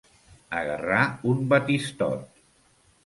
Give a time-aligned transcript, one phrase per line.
[0.61, 1.03] Agarrar
[1.33, 2.27] un batistot.